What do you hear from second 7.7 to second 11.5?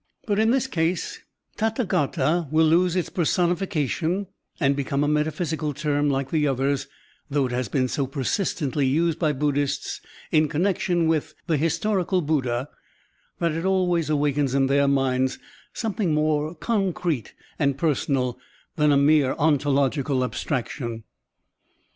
so persistently used by Buddhists in connection with